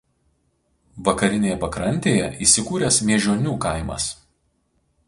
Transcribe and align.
Vakarinėje 1.09 1.57
pakrantėje 1.65 2.31
įsikūręs 2.47 2.99
Miežionių 3.11 3.55
kaimas. 3.69 4.11